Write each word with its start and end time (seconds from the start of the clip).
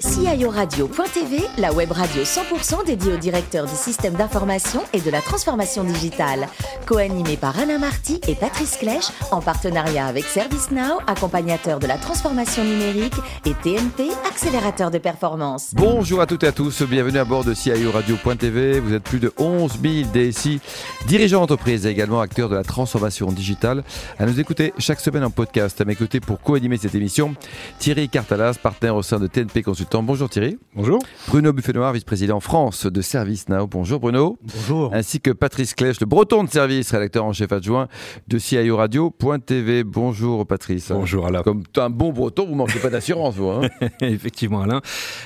CIORadio.tv, 0.00 1.42
la 1.58 1.74
web 1.74 1.92
radio 1.92 2.22
100% 2.22 2.86
dédiée 2.86 3.12
au 3.12 3.16
directeur 3.18 3.66
du 3.66 3.74
système 3.74 4.14
d'information 4.14 4.80
et 4.94 5.00
de 5.00 5.10
la 5.10 5.20
transformation 5.20 5.84
digitale. 5.84 6.48
Co-animée 6.86 7.36
par 7.36 7.58
Alain 7.58 7.78
Marty 7.78 8.18
et 8.26 8.34
Patrice 8.34 8.78
Clèche, 8.78 9.08
en 9.30 9.42
partenariat 9.42 10.06
avec 10.06 10.24
ServiceNow, 10.24 11.00
accompagnateur 11.06 11.80
de 11.80 11.86
la 11.86 11.98
transformation 11.98 12.64
numérique, 12.64 13.12
et 13.44 13.52
TNP, 13.52 14.08
accélérateur 14.26 14.90
de 14.90 14.96
performance. 14.96 15.72
Bonjour 15.74 16.22
à 16.22 16.26
toutes 16.26 16.44
et 16.44 16.46
à 16.46 16.52
tous, 16.52 16.82
bienvenue 16.82 17.18
à 17.18 17.26
bord 17.26 17.44
de 17.44 17.52
CIORadio.tv. 17.52 18.80
Vous 18.80 18.94
êtes 18.94 19.04
plus 19.04 19.20
de 19.20 19.34
11 19.36 19.78
000 19.82 20.08
DSI, 20.14 20.60
dirigeants 21.08 21.40
d'entreprise 21.40 21.84
et 21.84 21.90
également 21.90 22.22
acteurs 22.22 22.48
de 22.48 22.54
la 22.54 22.64
transformation 22.64 23.30
digitale, 23.32 23.84
à 24.18 24.24
nous 24.24 24.40
écouter 24.40 24.72
chaque 24.78 25.00
semaine 25.00 25.24
en 25.24 25.30
podcast. 25.30 25.78
À 25.78 25.84
mes 25.84 25.94
côtés 25.94 26.20
pour 26.20 26.40
co-animer 26.40 26.78
cette 26.78 26.94
émission, 26.94 27.34
Thierry 27.78 28.08
Cartalas, 28.08 28.54
partenaire 28.62 28.96
au 28.96 29.02
sein 29.02 29.18
de 29.18 29.26
TNP 29.26 29.62
Consulting 29.62 29.89
Bonjour 29.92 30.30
Thierry. 30.30 30.56
Bonjour. 30.74 31.00
Bruno 31.28 31.52
Buffet-Noir, 31.52 31.92
vice-président 31.92 32.38
France 32.38 32.86
de 32.86 33.02
ServiceNow. 33.02 33.66
Bonjour 33.66 33.98
Bruno. 33.98 34.38
Bonjour. 34.42 34.94
Ainsi 34.94 35.20
que 35.20 35.32
Patrice 35.32 35.74
Clèche, 35.74 36.00
le 36.00 36.06
breton 36.06 36.44
de 36.44 36.48
service, 36.48 36.92
rédacteur 36.92 37.24
en 37.24 37.32
chef 37.32 37.50
adjoint 37.50 37.88
de 38.28 38.38
CIO 38.38 38.76
Radio.tv. 38.76 39.82
Bonjour 39.82 40.46
Patrice. 40.46 40.92
Bonjour 40.92 41.26
Alain. 41.26 41.42
Comme 41.42 41.64
un 41.76 41.90
bon 41.90 42.12
breton, 42.12 42.46
vous 42.46 42.52
ne 42.52 42.58
manquez 42.58 42.78
pas 42.78 42.88
d'assurance, 42.88 43.34
vous. 43.34 43.48
Hein 43.48 43.62
Effectivement 44.00 44.62
Alain. 44.62 44.80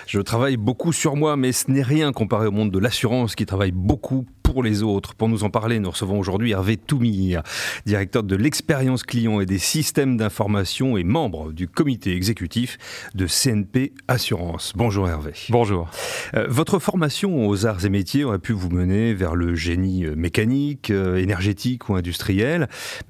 Je 0.06 0.20
travaille 0.20 0.56
beaucoup 0.56 0.92
sur 0.92 1.14
moi, 1.14 1.36
mais 1.36 1.52
ce 1.52 1.70
n'est 1.70 1.82
rien 1.82 2.12
comparé 2.12 2.46
au 2.46 2.52
monde 2.52 2.70
de 2.70 2.78
l'assurance 2.78 3.34
qui 3.36 3.44
travaille 3.44 3.72
beaucoup 3.72 4.24
pour 4.54 4.62
les 4.62 4.84
autres. 4.84 5.16
Pour 5.16 5.28
nous 5.28 5.42
en 5.42 5.50
parler, 5.50 5.80
nous 5.80 5.90
recevons 5.90 6.16
aujourd'hui 6.16 6.52
Hervé 6.52 6.76
Toumir, 6.76 7.42
directeur 7.86 8.22
de 8.22 8.36
l'expérience 8.36 9.02
client 9.02 9.40
et 9.40 9.46
des 9.46 9.58
systèmes 9.58 10.16
d'information 10.16 10.96
et 10.96 11.02
membre 11.02 11.52
du 11.52 11.66
comité 11.66 12.14
exécutif 12.14 12.78
de 13.16 13.26
CNP 13.26 13.92
Assurance. 14.06 14.72
Bonjour 14.76 15.08
Hervé. 15.08 15.32
Bonjour. 15.50 15.90
Euh, 16.34 16.46
votre 16.48 16.78
formation 16.78 17.48
aux 17.48 17.66
arts 17.66 17.84
et 17.84 17.88
métiers 17.88 18.22
aurait 18.22 18.38
pu 18.38 18.52
vous 18.52 18.70
mener 18.70 19.12
vers 19.12 19.34
le 19.34 19.56
génie 19.56 20.06
euh, 20.06 20.14
mécanique, 20.14 20.90
euh, 20.90 21.16
énergétique 21.16 21.88
ou 21.88 21.96
industriel. 21.96 22.68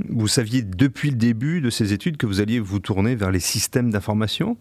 Vous 0.09 0.29
saviez 0.29 0.63
depuis 0.63 1.11
le 1.11 1.17
début 1.17 1.61
de 1.61 1.69
ces 1.69 1.93
études 1.93 2.17
que 2.17 2.25
vous 2.25 2.41
alliez 2.41 2.59
vous 2.59 2.79
tourner 2.79 3.17
vers 3.17 3.31
les 3.31 3.41
systèmes 3.41 3.91
d'information? 3.91 4.57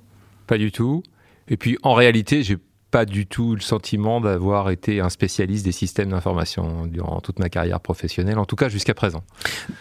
Pas 0.47 0.57
du 0.57 0.73
tout. 0.73 1.01
Et 1.47 1.55
puis 1.55 1.77
en 1.81 1.93
réalité, 1.93 2.43
j'ai 2.43 2.57
pas 2.93 3.05
du 3.05 3.25
tout 3.25 3.55
le 3.55 3.59
sentiment 3.59 4.21
d'avoir 4.21 4.69
été 4.69 4.99
un 4.99 5.09
spécialiste 5.09 5.65
des 5.65 5.71
systèmes 5.71 6.11
d'information 6.11 6.85
durant 6.85 7.21
toute 7.21 7.39
ma 7.39 7.49
carrière 7.49 7.79
professionnelle, 7.79 8.37
en 8.37 8.45
tout 8.45 8.55
cas 8.55 8.69
jusqu'à 8.69 8.93
présent. 8.93 9.23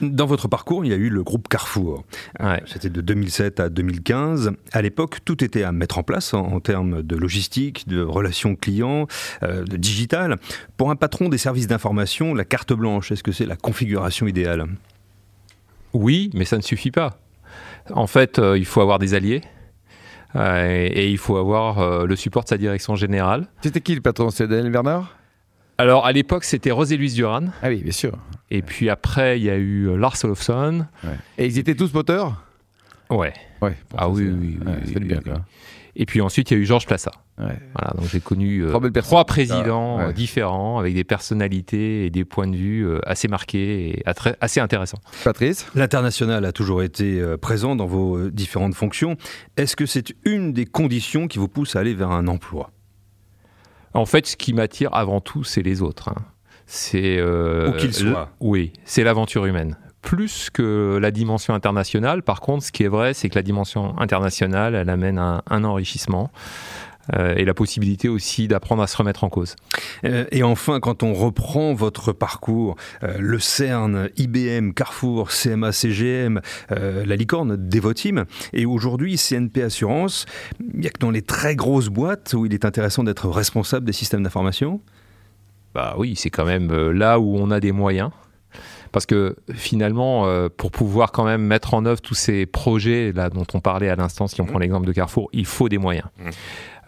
Dans 0.00 0.24
votre 0.24 0.48
parcours, 0.48 0.82
il 0.86 0.92
y 0.92 0.94
a 0.94 0.96
eu 0.96 1.10
le 1.10 1.22
groupe 1.22 1.46
Carrefour. 1.46 2.04
Ouais. 2.40 2.62
C'était 2.64 2.88
de 2.88 3.02
2007 3.02 3.60
à 3.60 3.68
2015. 3.68 4.52
À 4.72 4.80
l'époque, 4.80 5.18
tout 5.26 5.44
était 5.44 5.62
à 5.62 5.72
mettre 5.72 5.98
en 5.98 6.02
place 6.02 6.32
en, 6.32 6.40
en 6.40 6.60
termes 6.60 7.02
de 7.02 7.14
logistique, 7.14 7.86
de 7.86 8.00
relations 8.00 8.56
clients, 8.56 9.06
euh, 9.42 9.66
de 9.66 9.76
digital. 9.76 10.38
Pour 10.78 10.90
un 10.90 10.96
patron 10.96 11.28
des 11.28 11.36
services 11.36 11.66
d'information, 11.66 12.32
la 12.32 12.46
carte 12.46 12.72
blanche, 12.72 13.12
est-ce 13.12 13.22
que 13.22 13.32
c'est 13.32 13.44
la 13.44 13.56
configuration 13.56 14.26
idéale? 14.26 14.64
Oui, 15.92 16.30
mais 16.32 16.46
ça 16.46 16.56
ne 16.56 16.62
suffit 16.62 16.90
pas. 16.90 17.18
En 17.90 18.06
fait, 18.06 18.38
euh, 18.38 18.56
il 18.56 18.64
faut 18.64 18.80
avoir 18.80 18.98
des 18.98 19.12
alliés. 19.12 19.42
Euh, 20.34 20.88
et 20.90 21.10
il 21.10 21.18
faut 21.18 21.36
avoir 21.36 21.78
euh, 21.78 22.06
le 22.06 22.16
support 22.16 22.44
de 22.44 22.48
sa 22.48 22.56
direction 22.58 22.96
générale. 22.96 23.46
C'était 23.62 23.80
qui 23.80 23.94
le 23.94 24.00
patron? 24.00 24.30
C'est 24.30 24.46
Daniel 24.46 24.72
Bernard? 24.72 25.16
Alors 25.78 26.06
à 26.06 26.12
l'époque, 26.12 26.44
c'était 26.44 26.70
Rosé 26.70 26.96
Luis 26.96 27.12
Duran. 27.14 27.46
Ah 27.62 27.68
oui, 27.68 27.82
bien 27.82 27.92
sûr. 27.92 28.12
Et 28.50 28.62
puis 28.62 28.88
après, 28.90 29.38
il 29.38 29.44
y 29.44 29.50
a 29.50 29.56
eu 29.56 29.88
euh, 29.88 29.96
Lars 29.96 30.16
Olofsson. 30.24 30.86
Et 31.38 31.46
ils 31.46 31.58
étaient 31.58 31.74
tous 31.74 31.92
moteurs? 31.92 32.40
Ouais. 33.16 33.32
Ouais. 33.60 33.74
Ah 33.96 34.08
oui, 34.08 34.24
oui, 34.24 34.30
oui, 34.40 34.58
Ouais, 34.66 34.72
oui, 34.82 34.90
c'est 34.92 34.98
oui, 34.98 35.04
bien, 35.04 35.20
quoi. 35.20 35.44
Et 35.94 36.06
puis 36.06 36.22
ensuite, 36.22 36.50
il 36.50 36.54
y 36.54 36.56
a 36.56 36.60
eu 36.60 36.64
Georges 36.64 36.86
Plassa. 36.86 37.10
Ouais. 37.38 37.58
Voilà, 37.78 37.92
donc 37.98 38.06
j'ai 38.10 38.20
connu 38.20 38.64
euh, 38.64 38.72
Trois 39.02 39.24
présidents 39.26 39.98
Ah, 40.00 40.06
ouais. 40.06 40.12
différents 40.14 40.78
avec 40.78 40.94
des 40.94 41.04
personnalités 41.04 42.06
et 42.06 42.10
des 42.10 42.24
points 42.24 42.46
de 42.48 42.56
vue 42.56 42.86
euh, 42.86 42.98
assez 43.04 43.28
marqués 43.28 43.98
et 43.98 44.02
assez 44.40 44.58
intéressants. 44.60 45.00
Patrice? 45.22 45.66
L'international 45.74 46.46
a 46.46 46.52
toujours 46.52 46.82
été 46.82 47.20
euh, 47.20 47.36
présent 47.36 47.76
dans 47.76 47.84
vos 47.86 48.16
euh, 48.16 48.30
différentes 48.30 48.74
fonctions. 48.74 49.16
Est-ce 49.58 49.76
que 49.76 49.84
c'est 49.84 50.14
une 50.24 50.54
des 50.54 50.64
conditions 50.64 51.28
qui 51.28 51.38
vous 51.38 51.48
pousse 51.48 51.76
à 51.76 51.80
aller 51.80 51.92
vers 51.94 52.10
un 52.10 52.26
emploi? 52.26 52.70
En 53.92 54.06
fait, 54.06 54.26
ce 54.26 54.36
qui 54.38 54.54
m'attire 54.54 54.94
avant 54.94 55.20
tout, 55.20 55.44
c'est 55.44 55.62
les 55.62 55.82
autres. 55.82 56.08
hein. 56.08 56.22
C'est 56.64 57.18
euh, 57.18 57.68
Où 57.70 57.76
qu'ils 57.76 57.92
soient. 57.92 58.30
Oui, 58.40 58.72
c'est 58.84 59.04
l'aventure 59.04 59.44
humaine. 59.44 59.76
Plus 60.02 60.50
que 60.50 60.98
la 61.00 61.10
dimension 61.10 61.54
internationale. 61.54 62.22
Par 62.22 62.40
contre, 62.40 62.64
ce 62.64 62.72
qui 62.72 62.82
est 62.82 62.88
vrai, 62.88 63.14
c'est 63.14 63.28
que 63.28 63.36
la 63.36 63.42
dimension 63.42 63.98
internationale, 63.98 64.74
elle 64.74 64.90
amène 64.90 65.18
un, 65.18 65.42
un 65.48 65.64
enrichissement 65.64 66.30
euh, 67.14 67.34
et 67.36 67.44
la 67.44 67.54
possibilité 67.54 68.08
aussi 68.08 68.46
d'apprendre 68.46 68.82
à 68.82 68.86
se 68.86 68.96
remettre 68.96 69.24
en 69.24 69.28
cause. 69.28 69.56
Euh, 70.04 70.24
Et 70.30 70.42
enfin, 70.42 70.78
quand 70.80 71.02
on 71.02 71.14
reprend 71.14 71.74
votre 71.74 72.12
parcours, 72.12 72.76
euh, 73.02 73.16
le 73.18 73.38
CERN, 73.38 74.08
IBM, 74.16 74.72
Carrefour, 74.72 75.30
CMA, 75.30 75.72
CGM, 75.72 76.40
la 76.70 77.16
licorne 77.16 77.56
Devoteam, 77.56 78.24
et 78.52 78.66
aujourd'hui 78.66 79.16
CNP 79.16 79.62
Assurance, 79.62 80.26
il 80.60 80.80
n'y 80.80 80.86
a 80.86 80.90
que 80.90 80.98
dans 80.98 81.10
les 81.10 81.22
très 81.22 81.56
grosses 81.56 81.88
boîtes 81.88 82.34
où 82.34 82.46
il 82.46 82.54
est 82.54 82.64
intéressant 82.64 83.04
d'être 83.04 83.28
responsable 83.28 83.84
des 83.84 83.92
systèmes 83.92 84.22
d'information? 84.22 84.80
Bah 85.74 85.94
oui, 85.98 86.14
c'est 86.16 86.30
quand 86.30 86.44
même 86.44 86.90
là 86.90 87.18
où 87.18 87.36
on 87.36 87.50
a 87.50 87.60
des 87.60 87.72
moyens. 87.72 88.10
Parce 88.92 89.06
que 89.06 89.36
finalement, 89.54 90.26
euh, 90.26 90.48
pour 90.54 90.70
pouvoir 90.70 91.12
quand 91.12 91.24
même 91.24 91.42
mettre 91.42 91.74
en 91.74 91.86
œuvre 91.86 92.00
tous 92.00 92.14
ces 92.14 92.46
projets 92.46 93.12
là 93.12 93.30
dont 93.30 93.46
on 93.54 93.60
parlait 93.60 93.88
à 93.88 93.96
l'instant, 93.96 94.26
si 94.26 94.40
on 94.40 94.44
prend 94.44 94.58
l'exemple 94.58 94.86
de 94.86 94.92
Carrefour, 94.92 95.30
il 95.32 95.46
faut 95.46 95.68
des 95.68 95.78
moyens. 95.78 96.06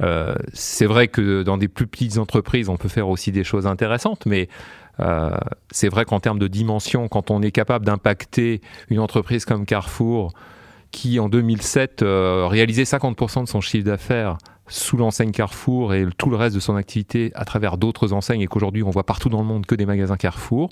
Euh, 0.00 0.34
c'est 0.52 0.86
vrai 0.86 1.08
que 1.08 1.42
dans 1.42 1.56
des 1.56 1.68
plus 1.68 1.86
petites 1.86 2.18
entreprises, 2.18 2.68
on 2.68 2.76
peut 2.76 2.88
faire 2.88 3.08
aussi 3.08 3.32
des 3.32 3.44
choses 3.44 3.66
intéressantes, 3.66 4.26
mais 4.26 4.48
euh, 5.00 5.30
c'est 5.70 5.88
vrai 5.88 6.04
qu'en 6.04 6.20
termes 6.20 6.38
de 6.38 6.48
dimension, 6.48 7.08
quand 7.08 7.30
on 7.30 7.42
est 7.42 7.50
capable 7.50 7.84
d'impacter 7.84 8.60
une 8.90 9.00
entreprise 9.00 9.44
comme 9.44 9.66
Carrefour, 9.66 10.32
qui 10.90 11.18
en 11.18 11.28
2007 11.28 12.02
euh, 12.02 12.46
réalisait 12.46 12.84
50% 12.84 13.44
de 13.44 13.48
son 13.48 13.60
chiffre 13.60 13.84
d'affaires 13.84 14.38
sous 14.68 14.96
l'enseigne 14.96 15.32
Carrefour 15.32 15.92
et 15.92 16.06
tout 16.16 16.30
le 16.30 16.36
reste 16.36 16.54
de 16.54 16.60
son 16.60 16.76
activité 16.76 17.32
à 17.34 17.44
travers 17.44 17.76
d'autres 17.76 18.12
enseignes 18.12 18.40
et 18.40 18.46
qu'aujourd'hui 18.46 18.82
on 18.82 18.90
voit 18.90 19.04
partout 19.04 19.28
dans 19.28 19.40
le 19.40 19.46
monde 19.46 19.66
que 19.66 19.74
des 19.74 19.86
magasins 19.86 20.16
Carrefour, 20.16 20.70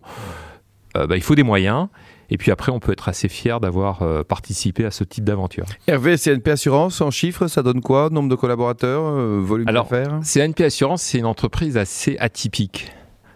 euh, 0.96 1.06
bah, 1.06 1.16
il 1.16 1.22
faut 1.22 1.34
des 1.34 1.42
moyens. 1.42 1.88
Et 2.30 2.38
puis 2.38 2.50
après, 2.50 2.72
on 2.72 2.80
peut 2.80 2.92
être 2.92 3.08
assez 3.08 3.28
fier 3.28 3.60
d'avoir 3.60 4.02
euh, 4.02 4.22
participé 4.22 4.84
à 4.84 4.90
ce 4.90 5.04
type 5.04 5.24
d'aventure. 5.24 5.66
Hervé, 5.86 6.16
CNP 6.16 6.50
Assurance, 6.52 7.00
en 7.00 7.10
chiffres, 7.10 7.46
ça 7.46 7.62
donne 7.62 7.82
quoi? 7.82 8.08
Nombre 8.10 8.30
de 8.30 8.34
collaborateurs 8.34 9.02
euh, 9.04 9.40
Volume 9.42 9.66
d'affaires? 9.66 10.20
CNP 10.22 10.64
Assurance, 10.64 11.02
c'est 11.02 11.18
une 11.18 11.26
entreprise 11.26 11.76
assez 11.76 12.16
atypique 12.18 12.90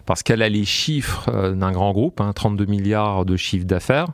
parce 0.07 0.23
qu'elle 0.23 0.41
a 0.41 0.49
les 0.49 0.65
chiffres 0.65 1.29
d'un 1.53 1.73
grand 1.73 1.91
groupe, 1.91 2.21
hein, 2.21 2.33
32 2.33 2.67
milliards 2.67 3.25
de 3.25 3.37
chiffre 3.37 3.67
d'affaires, 3.67 4.13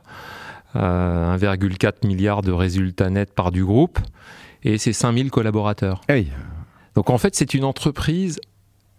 euh, 0.75 1.37
1,4 1.37 2.07
milliard 2.07 2.41
de 2.41 2.51
résultats 2.51 3.11
nets 3.11 3.31
par 3.31 3.51
du 3.51 3.63
groupe 3.63 3.99
et 4.63 4.79
c'est 4.79 4.93
5000 4.93 5.29
collaborateurs. 5.29 6.01
Hey. 6.09 6.31
Donc 6.95 7.11
en 7.11 7.19
fait, 7.19 7.35
c'est 7.35 7.53
une 7.53 7.63
entreprise 7.63 8.39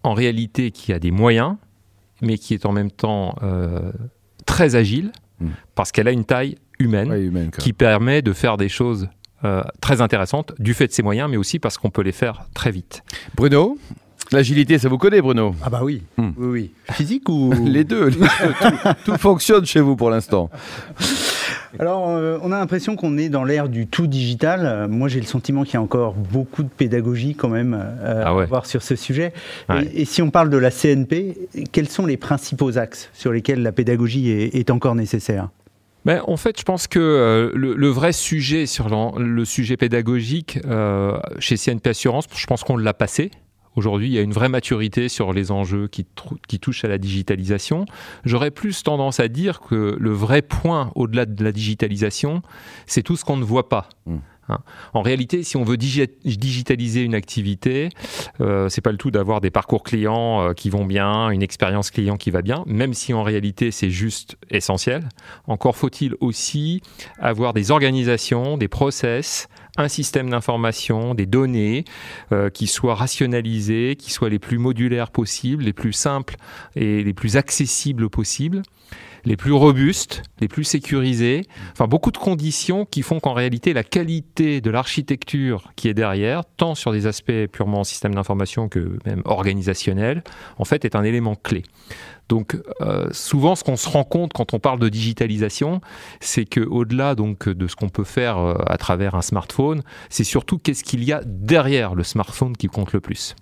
en 0.03 0.13
réalité 0.13 0.71
qui 0.71 0.93
a 0.93 0.99
des 0.99 1.11
moyens, 1.11 1.55
mais 2.21 2.37
qui 2.37 2.53
est 2.53 2.65
en 2.65 2.71
même 2.71 2.91
temps 2.91 3.35
euh, 3.43 3.91
très 4.55 4.75
agile, 4.75 5.11
Mm. 5.41 5.47
parce 5.75 5.91
qu'elle 5.91 6.07
a 6.07 6.11
une 6.11 6.23
taille 6.23 6.55
humaine 6.79 7.09
Ouais, 7.09 7.21
humaine, 7.21 7.51
quoi. 7.51 7.61
qui 7.61 7.73
permet 7.73 8.21
de 8.21 8.31
faire 8.31 8.55
des 8.55 8.69
choses 8.69 9.09
euh, 9.43 9.61
très 9.81 9.99
intéressantes 9.99 10.53
du 10.59 10.73
fait 10.73 10.87
de 10.87 10.93
ses 10.93 11.03
moyens, 11.03 11.29
mais 11.29 11.35
aussi 11.35 11.59
parce 11.59 11.77
qu'on 11.77 11.89
peut 11.89 12.01
les 12.03 12.13
faire 12.13 12.45
très 12.53 12.71
vite. 12.71 13.03
Bruno 13.35 13.77
L'agilité, 14.31 14.79
ça 14.79 14.87
vous 14.89 14.97
connaît, 14.97 15.21
Bruno? 15.21 15.53
Ah 15.61 15.69
bah 15.69 15.81
oui, 15.83 16.01
Hmm. 16.17 16.31
oui, 16.37 16.47
oui. 16.47 16.71
Physique 16.95 17.27
ou 17.29 17.53
Les 17.65 17.83
deux. 17.83 18.05
les 18.07 18.15
deux, 18.15 18.27
tout, 18.61 19.11
tout 19.11 19.17
fonctionne 19.17 19.65
chez 19.65 19.81
vous 19.81 19.95
pour 19.97 20.09
l'instant. 20.09 20.49
Alors, 21.79 22.09
euh, 22.09 22.37
on 22.41 22.51
a 22.51 22.57
l'impression 22.59 22.95
qu'on 22.95 23.17
est 23.17 23.29
dans 23.29 23.43
l'ère 23.43 23.69
du 23.69 23.87
tout 23.87 24.07
digital. 24.07 24.61
Euh, 24.63 24.87
moi, 24.87 25.07
j'ai 25.07 25.19
le 25.19 25.25
sentiment 25.25 25.63
qu'il 25.63 25.73
y 25.75 25.77
a 25.77 25.81
encore 25.81 26.13
beaucoup 26.13 26.63
de 26.63 26.69
pédagogie 26.69 27.35
quand 27.35 27.49
même 27.49 27.73
euh, 27.79 28.23
Ah 28.25 28.35
ouais. 28.35 28.43
à 28.43 28.45
voir 28.47 28.65
sur 28.65 28.81
ce 28.83 28.95
sujet. 28.95 29.33
Ouais. 29.69 29.85
Et, 29.93 30.01
et 30.01 30.05
si 30.05 30.21
on 30.21 30.29
parle 30.31 30.49
de 30.49 30.57
la 30.57 30.71
CNP, 30.71 31.37
quels 31.71 31.89
sont 31.89 32.05
les 32.05 32.17
principaux 32.17 32.77
axes 32.77 33.09
sur 33.13 33.31
lesquels 33.31 33.61
la 33.61 33.71
pédagogie 33.71 34.29
est, 34.29 34.55
est 34.55 34.69
encore 34.69 34.95
nécessaire? 34.95 35.49
Ben, 36.05 36.21
en 36.27 36.37
fait, 36.37 36.59
je 36.59 36.63
pense 36.63 36.85
que 36.87 36.99
euh, 36.99 37.51
le, 37.55 37.73
le 37.73 37.87
vrai 37.87 38.11
sujet 38.11 38.67
sur 38.67 38.89
l'en- 38.89 39.17
le, 39.17 39.43
sujet 39.43 39.75
pédagogique 39.75 40.59
chez 41.39 41.55
CNP 41.57 41.89
Assurance, 41.89 42.25
je 42.35 42.45
pense 42.45 42.63
qu'on 42.63 42.77
l'a 42.77 42.93
passé. 42.93 43.31
Aujourd'hui, 43.75 44.07
il 44.07 44.13
y 44.13 44.17
a 44.17 44.21
une 44.21 44.33
vraie 44.33 44.49
maturité 44.49 45.09
sur 45.09 45.33
les 45.33 45.51
enjeux 45.51 45.87
qui, 45.87 46.05
touchent 46.59 46.85
à 46.85 46.87
la 46.87 46.97
digitalisation. 46.97 47.85
J'aurais 48.23 48.51
plus 48.51 48.83
tendance 48.83 49.19
à 49.19 49.27
dire 49.27 49.59
que 49.59 49.97
le 49.99 50.11
vrai 50.11 50.41
point 50.41 50.91
au-delà 50.95 51.25
de 51.25 51.43
la 51.43 51.51
digitalisation, 51.51 52.41
c'est 52.85 53.03
tout 53.03 53.15
ce 53.15 53.25
qu'on 53.25 53.37
ne 53.37 53.43
voit 53.43 53.69
pas. 53.69 53.89
Mm. 54.05 54.17
Hein. 54.49 54.59
En 54.93 55.01
réalité, 55.01 55.43
si 55.43 55.57
on 55.57 55.63
veut 55.63 55.77
digi- 55.77 56.07
digitaliser 56.23 57.01
une 57.01 57.15
activité, 57.15 57.89
euh, 58.41 58.69
c'est 58.69 58.81
pas 58.81 58.91
le 58.91 58.97
tout 58.97 59.11
d'avoir 59.11 59.41
des 59.41 59.51
parcours 59.51 59.83
clients 59.83 60.41
euh, 60.41 60.53
qui 60.53 60.69
vont 60.69 60.85
bien, 60.85 61.29
une 61.29 61.41
expérience 61.41 61.91
client 61.91 62.17
qui 62.17 62.31
va 62.31 62.41
bien, 62.41 62.63
même 62.67 62.93
si 62.93 63.13
en 63.13 63.23
réalité 63.23 63.71
c'est 63.71 63.89
juste 63.89 64.37
essentiel. 64.49 65.09
Encore 65.47 65.75
faut-il 65.75 66.15
aussi 66.19 66.81
avoir 67.19 67.53
des 67.53 67.71
organisations, 67.71 68.57
des 68.57 68.67
process, 68.67 69.47
un 69.77 69.87
système 69.87 70.29
d'information, 70.29 71.15
des 71.15 71.25
données 71.25 71.85
euh, 72.31 72.49
qui 72.49 72.67
soient 72.67 72.95
rationalisées, 72.95 73.95
qui 73.97 74.11
soient 74.11 74.29
les 74.29 74.39
plus 74.39 74.57
modulaires 74.57 75.11
possibles, 75.11 75.63
les 75.63 75.73
plus 75.73 75.93
simples 75.93 76.35
et 76.75 77.03
les 77.03 77.13
plus 77.13 77.37
accessibles 77.37 78.09
possibles 78.09 78.61
les 79.25 79.37
plus 79.37 79.51
robustes, 79.51 80.23
les 80.39 80.47
plus 80.47 80.63
sécurisés. 80.63 81.45
Enfin, 81.71 81.87
beaucoup 81.87 82.11
de 82.11 82.17
conditions 82.17 82.85
qui 82.85 83.01
font 83.01 83.19
qu'en 83.19 83.33
réalité, 83.33 83.73
la 83.73 83.83
qualité 83.83 84.61
de 84.61 84.69
l'architecture 84.69 85.71
qui 85.75 85.87
est 85.87 85.93
derrière, 85.93 86.43
tant 86.57 86.75
sur 86.75 86.91
des 86.91 87.07
aspects 87.07 87.47
purement 87.51 87.83
système 87.83 88.15
d'information 88.15 88.69
que 88.69 88.97
même 89.05 89.21
organisationnel, 89.25 90.23
en 90.57 90.65
fait, 90.65 90.85
est 90.85 90.95
un 90.95 91.03
élément 91.03 91.35
clé. 91.35 91.63
Donc 92.29 92.57
euh, 92.81 93.07
souvent, 93.11 93.55
ce 93.55 93.63
qu'on 93.63 93.75
se 93.75 93.89
rend 93.89 94.03
compte 94.03 94.33
quand 94.33 94.53
on 94.53 94.59
parle 94.59 94.79
de 94.79 94.89
digitalisation, 94.89 95.81
c'est 96.19 96.45
que 96.45 96.61
au-delà 96.61 97.15
donc 97.15 97.47
de 97.47 97.67
ce 97.67 97.75
qu'on 97.75 97.89
peut 97.89 98.03
faire 98.03 98.37
euh, 98.37 98.55
à 98.65 98.77
travers 98.77 99.15
un 99.15 99.21
smartphone, 99.21 99.83
c'est 100.09 100.23
surtout 100.23 100.57
qu'est-ce 100.57 100.83
qu'il 100.83 101.03
y 101.03 101.13
a 101.13 101.21
derrière 101.25 101.93
le 101.93 102.03
smartphone 102.03 102.57
qui 102.57 102.67
compte 102.67 102.93
le 102.93 102.99
plus. 102.99 103.35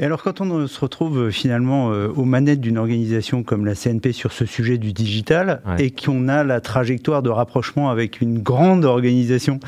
Et 0.00 0.04
alors 0.06 0.22
quand 0.22 0.40
on 0.40 0.66
se 0.66 0.80
retrouve 0.80 1.18
euh, 1.18 1.30
finalement 1.30 1.92
euh, 1.92 2.08
aux 2.08 2.24
manettes 2.24 2.62
d'une 2.62 2.78
organisation 2.78 3.42
comme 3.42 3.66
la 3.66 3.74
CNP 3.74 4.12
sur 4.12 4.32
ce 4.32 4.46
sujet 4.46 4.78
du 4.78 4.94
digital 4.94 5.60
et 5.78 5.90
qu'on 5.90 6.26
a 6.28 6.42
la 6.42 6.62
trajectoire 6.62 7.22
de 7.22 7.28
rapprochement 7.28 7.90
avec 7.90 8.22
une 8.22 8.38
grande 8.38 8.86
organisation 8.86 9.60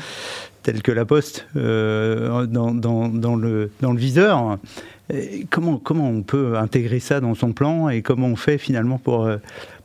telle 0.63 0.81
que 0.81 0.91
la 0.91 1.05
Poste 1.05 1.45
euh, 1.55 2.47
dans, 2.47 2.73
dans, 2.73 3.35
le, 3.35 3.69
dans 3.81 3.91
le 3.91 3.99
viseur, 3.99 4.57
comment, 5.51 5.77
comment 5.77 6.09
on 6.09 6.23
peut 6.23 6.57
intégrer 6.57 6.99
ça 6.99 7.19
dans 7.19 7.35
son 7.35 7.51
plan 7.51 7.89
et 7.89 8.01
comment 8.01 8.27
on 8.27 8.35
fait 8.35 8.57
finalement 8.57 8.97
pour, 8.97 9.29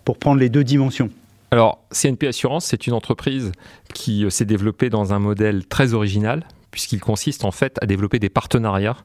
pour 0.05 0.17
prendre 0.17 0.41
les 0.41 0.49
deux 0.49 0.65
dimensions? 0.65 1.11
Alors, 1.51 1.81
CNP 1.91 2.29
Assurance, 2.29 2.67
c'est 2.67 2.87
une 2.87 2.93
entreprise 2.93 3.51
qui 3.93 4.25
s'est 4.31 4.44
développée 4.44 4.89
dans 4.89 5.12
un 5.12 5.19
modèle 5.19 5.67
très 5.67 5.94
original, 5.94 6.44
puisqu'il 6.71 7.01
consiste 7.01 7.44
en 7.44 7.51
fait 7.51 7.77
à 7.83 7.87
développer 7.87 8.21
des 8.21 8.29
partenariats 8.29 8.99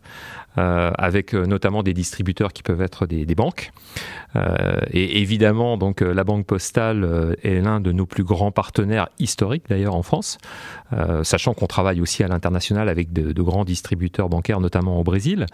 euh, 0.60 0.92
avec 1.00 1.34
euh, 1.34 1.48
notamment 1.48 1.82
des 1.82 1.96
distributeurs 1.96 2.54
qui 2.54 2.62
peuvent 2.62 2.82
être 2.82 3.08
des, 3.08 3.26
banques. 3.34 3.72
Euh, 4.36 4.78
et 4.92 5.20
évidemment, 5.20 5.78
donc 5.78 6.02
la 6.02 6.24
Banque 6.24 6.46
Postale 6.46 7.36
est 7.42 7.60
l'un 7.60 7.80
de 7.80 7.92
nos 7.92 8.06
plus 8.06 8.24
grands 8.24 8.52
partenaires 8.52 9.10
historiques 9.18 9.66
d'ailleurs 9.70 9.96
en 9.96 10.04
France, 10.04 10.38
sachant 11.24 11.54
qu'on 11.54 11.66
travaille 11.66 12.02
aussi 12.02 12.24
à 12.24 12.28
l'international 12.28 12.90
avec 12.90 13.12
de, 13.12 13.32
de, 13.32 13.42
grands 13.42 13.66
distributeurs 13.66 14.30
bancaires, 14.30 14.60
notamment 14.60 15.00
au 15.00 15.04
Brésil. 15.04 15.48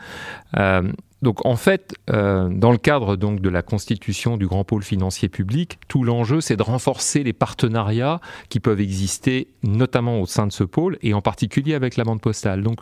Donc 1.21 1.45
en 1.45 1.55
fait, 1.55 1.93
dans 2.07 2.71
le 2.71 2.77
cadre 2.77 3.15
donc 3.15 3.41
de 3.41 3.49
la 3.49 3.61
constitution 3.61 4.37
du 4.37 4.47
grand 4.47 4.63
pôle 4.63 4.83
financier 4.83 5.29
public, 5.29 5.79
tout 5.87 6.03
l'enjeu 6.03 6.41
c'est 6.41 6.57
de 6.57 6.63
renforcer 6.63 7.23
les 7.23 7.33
partenariats 7.33 8.19
qui 8.49 8.59
peuvent 8.59 8.81
exister, 8.81 9.47
notamment 9.63 10.19
au 10.19 10.25
sein 10.25 10.47
de 10.47 10.51
ce 10.51 10.63
pôle 10.63 10.97
et 11.01 11.13
en 11.13 11.21
particulier 11.21 11.73
avec 11.73 11.95
la 11.95 12.03
banque 12.03 12.21
postale. 12.21 12.63
Donc 12.63 12.79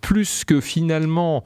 plus 0.00 0.44
que 0.44 0.60
finalement 0.60 1.44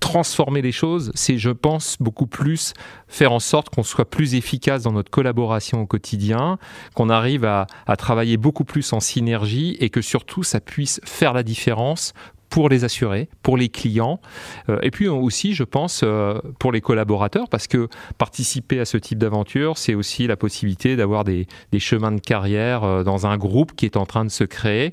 transformer 0.00 0.62
les 0.62 0.72
choses, 0.72 1.10
c'est, 1.14 1.38
je 1.38 1.50
pense, 1.50 1.96
beaucoup 2.00 2.26
plus 2.26 2.72
faire 3.08 3.32
en 3.32 3.40
sorte 3.40 3.68
qu'on 3.70 3.82
soit 3.82 4.08
plus 4.08 4.34
efficace 4.34 4.82
dans 4.82 4.92
notre 4.92 5.10
collaboration 5.10 5.82
au 5.82 5.86
quotidien, 5.86 6.58
qu'on 6.94 7.10
arrive 7.10 7.44
à, 7.44 7.66
travailler 7.98 8.36
beaucoup 8.36 8.64
plus 8.64 8.92
en 8.92 9.00
synergie 9.00 9.76
et 9.80 9.90
que 9.90 10.00
surtout 10.00 10.44
ça 10.44 10.60
puisse 10.60 11.00
faire 11.04 11.32
la 11.32 11.42
différence 11.42 12.12
pour 12.50 12.68
les 12.68 12.84
assurés, 12.84 13.28
pour 13.42 13.56
les 13.56 13.68
clients, 13.68 14.20
euh, 14.68 14.78
et 14.82 14.90
puis 14.90 15.08
aussi, 15.08 15.54
je 15.54 15.64
pense, 15.64 16.02
euh, 16.04 16.38
pour 16.58 16.72
les 16.72 16.80
collaborateurs, 16.80 17.48
parce 17.48 17.66
que 17.66 17.88
participer 18.16 18.80
à 18.80 18.84
ce 18.84 18.96
type 18.96 19.18
d'aventure, 19.18 19.78
c'est 19.78 19.94
aussi 19.94 20.26
la 20.26 20.36
possibilité 20.36 20.96
d'avoir 20.96 21.24
des, 21.24 21.46
chemins 21.78 22.12
de 22.12 22.20
carrière 22.20 22.84
euh, 22.84 23.04
dans 23.04 23.26
un 23.26 23.36
groupe 23.36 23.74
qui 23.76 23.84
est 23.84 23.96
en 23.96 24.06
train 24.06 24.24
de 24.24 24.30
se 24.30 24.44
créer. 24.44 24.90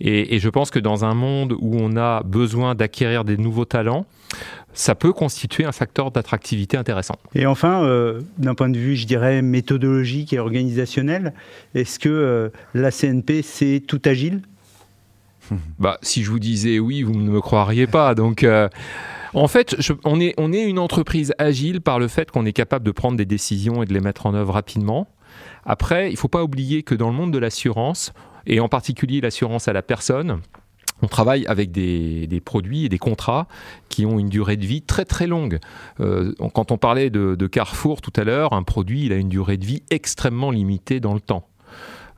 Et, 0.00 0.38
je 0.38 0.48
pense 0.48 0.70
que 0.70 0.78
dans 0.78 1.04
un 1.04 1.14
monde 1.14 1.52
où 1.58 1.76
on 1.78 1.96
a 1.96 2.22
besoin 2.22 2.74
d'acquérir 2.74 3.24
des 3.24 3.36
nouveaux 3.36 3.64
talents, 3.64 4.04
ça 4.72 4.94
peut 4.94 5.12
constituer 5.12 5.64
un 5.64 5.72
facteur 5.72 6.10
d'attractivité 6.10 6.76
intéressant. 6.76 7.14
Et 7.34 7.46
enfin, 7.46 7.88
d'un 8.36 8.54
point 8.56 8.68
de 8.68 8.76
vue, 8.76 8.96
je 8.96 9.06
dirais, 9.06 9.40
méthodologique 9.42 10.32
et 10.32 10.40
organisationnel, 10.40 11.32
est-ce 11.74 12.00
que 12.00 12.50
la 12.74 12.90
CNP, 12.90 13.42
c'est 13.42 13.80
tout 13.86 14.02
agile? 14.04 14.42
bah, 15.78 15.98
si 16.02 16.22
je 16.22 16.30
vous 16.30 16.38
disais 16.38 16.78
oui, 16.78 17.02
vous 17.02 17.14
ne 17.14 17.30
me 17.30 17.40
croiriez 17.40 17.86
pas. 17.86 18.14
Donc, 18.14 18.44
euh, 18.44 18.68
en 19.34 19.48
fait, 19.48 19.76
on, 20.04 20.20
est, 20.20 20.34
on 20.38 20.52
est 20.52 20.62
une 20.62 20.78
entreprise 20.78 21.34
agile 21.38 21.80
par 21.80 21.98
le 21.98 22.08
fait 22.08 22.30
qu'on 22.30 22.46
est 22.46 22.52
capable 22.52 22.84
de 22.84 22.92
prendre 22.92 23.16
des 23.16 23.26
décisions 23.26 23.82
et 23.82 23.86
de 23.86 23.92
les 23.92 24.00
mettre 24.00 24.26
en 24.26 24.34
œuvre 24.34 24.54
rapidement. 24.54 25.08
Après, 25.64 26.08
il 26.08 26.12
ne 26.12 26.18
faut 26.18 26.28
pas 26.28 26.44
oublier 26.44 26.82
que 26.82 26.94
dans 26.94 27.08
le 27.08 27.14
monde 27.14 27.32
de 27.32 27.38
l'assurance, 27.38 28.12
et 28.46 28.60
en 28.60 28.68
particulier 28.68 29.20
l'assurance 29.20 29.66
à 29.68 29.72
la 29.72 29.82
personne, 29.82 30.40
on 31.02 31.08
travaille 31.08 31.46
avec 31.46 31.72
des, 31.72 32.40
produits 32.44 32.84
et 32.84 32.88
des 32.88 32.98
contrats 32.98 33.48
qui 33.88 34.06
ont 34.06 34.18
une 34.18 34.28
durée 34.28 34.56
de 34.56 34.64
vie 34.64 34.82
très 34.82 35.04
très 35.04 35.26
longue. 35.26 35.58
Euh, 36.00 36.32
quand 36.54 36.70
on 36.70 36.78
parlait 36.78 37.10
de, 37.10 37.34
de 37.34 37.46
Carrefour 37.46 38.00
tout 38.00 38.12
à 38.16 38.24
l'heure, 38.24 38.52
un 38.52 38.62
produit 38.62 39.06
il 39.06 39.12
a 39.12 39.16
une 39.16 39.28
durée 39.28 39.56
de 39.56 39.64
vie 39.64 39.82
extrêmement 39.90 40.50
limitée 40.50 41.00
dans 41.00 41.14
le 41.14 41.20
temps 41.20 41.48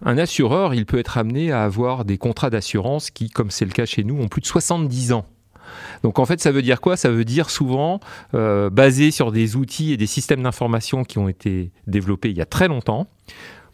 un 0.04 0.18
assureur, 0.18 0.74
il 0.74 0.86
peut 0.86 0.98
être 0.98 1.18
amené 1.18 1.52
à 1.52 1.64
avoir 1.64 2.04
des 2.04 2.18
contrats 2.18 2.50
d'assurance 2.50 3.10
qui, 3.10 3.30
comme 3.30 3.50
c'est 3.50 3.64
le 3.64 3.70
cas 3.70 3.86
chez 3.86 4.04
nous, 4.04 4.20
ont 4.20 4.28
plus 4.28 4.40
de 4.40 4.46
70 4.46 5.12
ans. 5.12 5.24
Donc 6.02 6.18
en 6.18 6.26
fait, 6.26 6.40
ça 6.40 6.52
veut 6.52 6.62
dire 6.62 6.80
quoi? 6.80 6.96
Ça 6.96 7.10
veut 7.10 7.24
dire 7.24 7.50
souvent 7.50 8.00
euh, 8.34 8.70
basé 8.70 9.10
sur 9.10 9.32
des 9.32 9.56
outils 9.56 9.92
et 9.92 9.96
des 9.96 10.06
systèmes 10.06 10.42
d'information 10.42 11.04
qui 11.04 11.18
ont 11.18 11.28
été 11.28 11.70
développés 11.86 12.30
il 12.30 12.36
y 12.36 12.42
a 12.42 12.46
très 12.46 12.68
longtemps, 12.68 13.08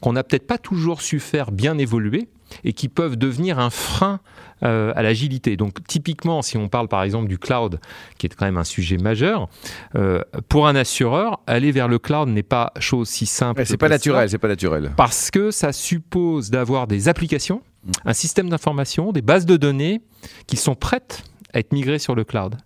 qu'on 0.00 0.12
n'a 0.12 0.24
peut-être 0.24 0.46
pas 0.46 0.58
toujours 0.58 1.02
su 1.02 1.20
faire 1.20 1.52
bien 1.52 1.78
évoluer 1.78 2.28
et 2.64 2.72
qui 2.72 2.88
peuvent 2.88 3.16
devenir 3.16 3.58
un 3.58 3.70
frein 3.70 4.20
euh, 4.62 4.92
à 4.94 5.02
l'agilité. 5.02 5.56
Donc 5.56 5.82
typiquement, 5.88 6.40
si 6.40 6.56
on 6.56 6.68
parle 6.68 6.86
par 6.86 7.02
exemple 7.02 7.26
du 7.26 7.36
cloud, 7.36 7.80
qui 8.16 8.26
est 8.26 8.34
quand 8.34 8.46
même 8.46 8.58
un 8.58 8.64
sujet 8.64 8.96
majeur, 8.96 9.48
euh, 9.96 10.22
pour 10.48 10.68
un 10.68 10.76
assureur, 10.76 11.40
aller 11.48 11.72
vers 11.72 11.88
le 11.88 11.98
cloud 11.98 12.28
n'est 12.28 12.44
pas 12.44 12.72
chose 12.78 13.08
si 13.08 13.26
simple. 13.26 13.66
c'est 13.66 13.76
pas 13.76 13.88
naturel, 13.88 14.30
c'est 14.30 14.38
pas 14.38 14.48
naturel. 14.48 14.92
Parce 14.96 15.32
que 15.32 15.50
ça 15.50 15.72
suppose 15.72 16.50
d'avoir 16.50 16.86
des 16.86 17.08
applications, 17.08 17.62
mm. 17.84 17.90
un 18.04 18.12
système 18.12 18.48
d'information, 18.50 19.10
des 19.10 19.22
bases 19.22 19.46
de 19.46 19.56
données 19.56 20.00
qui 20.46 20.56
sont 20.56 20.76
prêtes 20.76 21.24
à 21.52 21.58
être 21.58 21.72
migrées 21.72 21.98
sur 21.98 22.14
le 22.14 22.22
cloud. 22.22 22.56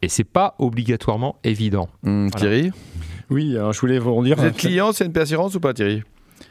Et 0.00 0.08
c'est 0.08 0.24
pas 0.24 0.54
obligatoirement 0.58 1.36
évident. 1.44 1.88
Mm, 2.02 2.30
Thierry? 2.30 2.70
Oui, 3.30 3.56
alors 3.56 3.72
je 3.74 3.80
voulais 3.80 3.98
vous 3.98 4.14
redire. 4.14 4.36
Vous 4.36 4.44
êtes 4.44 4.56
client 4.56 4.92
CNP 4.92 5.20
Assurance 5.20 5.54
ou 5.54 5.60
pas, 5.60 5.74
Thierry? 5.74 6.02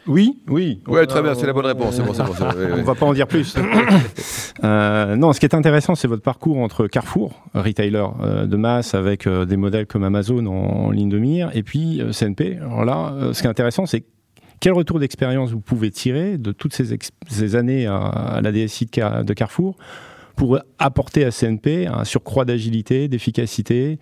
Oui, 0.07 0.39
oui. 0.47 0.81
Ouais, 0.87 1.05
très 1.05 1.21
bien, 1.21 1.35
c'est 1.35 1.45
la 1.45 1.53
bonne 1.53 1.65
réponse. 1.65 1.99
Bon, 1.99 2.05
bon, 2.05 2.13
on 2.73 2.77
ne 2.77 2.81
va 2.81 2.95
pas 2.95 3.05
en 3.05 3.13
dire 3.13 3.27
plus. 3.27 3.55
euh, 4.63 5.15
non, 5.15 5.33
ce 5.33 5.39
qui 5.39 5.45
est 5.45 5.55
intéressant, 5.55 5.95
c'est 5.95 6.07
votre 6.07 6.23
parcours 6.23 6.57
entre 6.57 6.87
Carrefour, 6.87 7.43
retailer 7.53 8.03
euh, 8.21 8.45
de 8.45 8.57
masse 8.57 8.95
avec 8.95 9.27
euh, 9.27 9.45
des 9.45 9.57
modèles 9.57 9.85
comme 9.85 10.03
Amazon 10.03 10.45
en, 10.47 10.91
ligne 10.91 11.09
de 11.09 11.19
mire, 11.19 11.51
et 11.53 11.63
puis 11.63 12.01
CNP. 12.11 12.57
Alors 12.57 12.85
là, 12.85 13.13
ce 13.33 13.41
qui 13.41 13.47
est 13.47 13.49
intéressant, 13.49 13.85
c'est 13.85 14.03
quel 14.59 14.73
retour 14.73 14.99
d'expérience 14.99 15.51
vous 15.51 15.61
pouvez 15.61 15.91
tirer 15.91 16.37
de 16.37 16.51
toutes 16.51 16.73
ces, 16.73 16.97
ces 17.27 17.55
années 17.55 17.87
à, 17.87 18.39
la 18.41 18.51
DSI 18.51 18.85
de 18.85 19.33
Carrefour 19.33 19.75
pour 20.41 20.57
apporter 20.79 21.23
à 21.23 21.29
CNP 21.29 21.85
un 21.85 22.03
surcroît 22.03 22.45
d'agilité, 22.45 23.07
d'efficacité, 23.07 23.99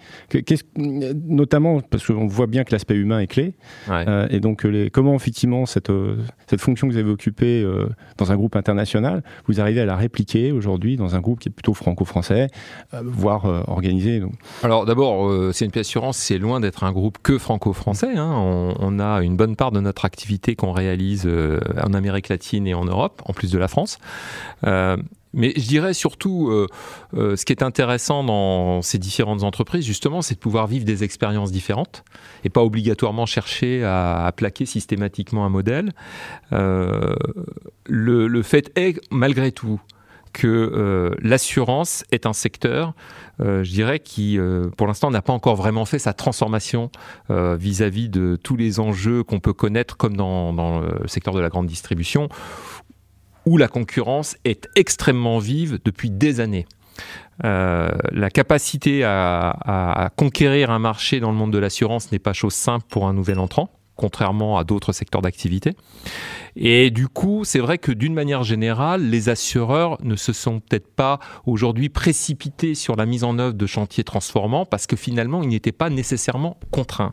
notamment 0.77 1.81
parce 1.81 2.07
qu'on 2.07 2.27
voit 2.27 2.47
bien 2.47 2.63
que 2.63 2.71
l'aspect 2.71 2.95
humain 2.95 3.19
est 3.19 3.27
clé. 3.27 3.55
Euh, 3.89 4.25
et 4.29 4.39
donc, 4.39 4.63
les, 4.63 4.89
comment 4.89 5.13
effectivement 5.15 5.65
cette, 5.65 5.89
euh, 5.89 6.15
cette 6.47 6.61
fonction 6.61 6.87
que 6.87 6.93
vous 6.93 6.97
avez 6.97 7.09
occupée 7.09 7.61
euh, 7.61 7.89
dans 8.15 8.31
un 8.31 8.37
groupe 8.37 8.55
international, 8.55 9.21
vous 9.47 9.59
arrivez 9.59 9.81
à 9.81 9.85
la 9.85 9.97
répliquer 9.97 10.53
aujourd'hui 10.53 10.95
dans 10.95 11.13
un 11.13 11.19
groupe 11.19 11.39
qui 11.39 11.49
est 11.49 11.51
plutôt 11.51 11.73
franco-français, 11.73 12.47
voire 13.03 13.43
organisé 13.67 14.21
donc. 14.21 14.31
Alors 14.63 14.85
d'abord, 14.85 15.51
CNP 15.51 15.81
Assurance, 15.81 16.15
c'est 16.15 16.37
loin 16.37 16.61
d'être 16.61 16.85
un 16.85 16.93
groupe 16.93 17.17
que 17.21 17.37
franco-français. 17.37 18.15
Hein. 18.15 18.31
On, 18.33 18.75
on, 18.79 18.99
a 19.01 19.23
une 19.23 19.35
bonne 19.35 19.57
part 19.57 19.73
de 19.73 19.81
notre 19.81 20.05
activité 20.05 20.55
qu'on 20.55 20.71
réalise 20.71 21.29
en 21.83 21.93
Amérique 21.93 22.29
latine 22.29 22.65
et 22.65 22.73
en 22.73 22.85
Europe, 22.85 23.21
en 23.25 23.33
plus 23.33 23.51
de 23.51 23.57
la 23.57 23.67
France. 23.67 23.97
Mais 25.33 25.53
je 25.55 25.67
dirais 25.67 25.93
surtout, 25.93 26.49
euh, 26.49 26.67
euh, 27.13 27.35
ce 27.35 27.45
qui 27.45 27.53
est 27.53 27.61
intéressant 27.61 28.23
dans 28.23 28.81
ces 28.81 28.97
différentes 28.97 29.43
entreprises, 29.43 29.85
justement, 29.85 30.21
c'est 30.21 30.35
de 30.35 30.39
pouvoir 30.39 30.67
vivre 30.67 30.85
des 30.85 31.03
expériences 31.03 31.51
différentes 31.51 32.03
et 32.43 32.49
pas 32.49 32.63
obligatoirement 32.63 33.25
chercher 33.25 33.83
à, 33.83 34.31
plaquer 34.35 34.65
systématiquement 34.65 35.45
un 35.45 35.49
modèle. 35.49 35.91
Euh, 36.51 37.13
le, 37.85 38.41
fait 38.41 38.71
est, 38.75 38.99
malgré 39.11 39.51
tout, 39.51 39.79
que 40.31 41.15
l'assurance 41.23 42.03
est 42.11 42.27
un 42.27 42.33
secteur, 42.33 42.93
je 43.39 43.69
dirais, 43.69 43.99
qui, 43.99 44.37
pour 44.77 44.85
l'instant, 44.85 45.09
n'a 45.09 45.23
pas 45.23 45.33
encore 45.33 45.55
vraiment 45.55 45.85
fait 45.85 45.97
sa 45.97 46.13
transformation 46.13 46.91
vis-à-vis 47.29 48.09
de 48.09 48.37
tous 48.41 48.55
les 48.55 48.79
enjeux 48.79 49.23
qu'on 49.23 49.39
peut 49.39 49.53
connaître, 49.53 49.97
comme 49.97 50.15
dans, 50.15 50.53
dans 50.53 50.81
le 50.81 51.07
secteur 51.07 51.33
de 51.33 51.39
la 51.39 51.49
grande 51.49 51.65
distribution 51.65 52.29
où 53.49 53.57
la 53.57 53.67
concurrence 53.67 54.37
est 54.45 54.69
extrêmement 54.75 55.39
vive 55.39 55.79
depuis 55.83 56.11
des 56.11 56.39
années. 56.39 56.67
Euh, 57.43 57.89
la 58.11 58.29
capacité 58.29 59.03
à, 59.03 60.11
conquérir 60.15 60.69
un 60.69 60.77
marché 60.77 61.19
dans 61.19 61.31
le 61.31 61.37
monde 61.37 61.51
de 61.51 61.57
l'assurance 61.57 62.11
n'est 62.11 62.19
pas 62.19 62.33
chose 62.33 62.53
simple 62.53 62.85
pour 62.89 63.07
un 63.07 63.13
nouvel 63.13 63.39
entrant. 63.39 63.71
contrairement 63.95 64.57
à 64.57 64.63
d'autres 64.63 64.93
secteurs 64.93 65.21
d'activité. 65.21 65.75
Et 66.55 66.89
du 66.89 67.09
coup, 67.09 67.43
c'est 67.43 67.59
vrai 67.59 67.77
que 67.77 67.91
d'une 67.91 68.13
manière 68.13 68.43
générale, 68.43 69.01
les 69.01 69.27
assureurs 69.27 69.97
ne 70.01 70.15
se 70.15 70.31
sont 70.31 70.61
peut-être 70.61 70.87
pas 70.87 71.19
aujourd'hui 71.45 71.89
précipités 71.89 72.75
sur 72.75 72.95
la 72.95 73.05
mise 73.05 73.25
en 73.25 73.37
œuvre 73.39 73.55
de 73.55 73.65
chantiers 73.65 74.05
transformants 74.05 74.65
parce 74.65 74.87
que 74.87 74.95
finalement, 74.95 75.43
ils 75.43 75.49
n'étaient 75.49 75.73
pas 75.73 75.89
nécessairement 75.89 76.57
contraints. 76.71 77.11